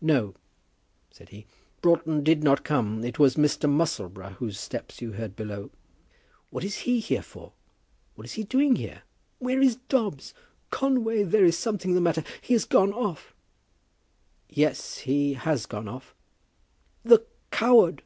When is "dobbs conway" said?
9.88-11.24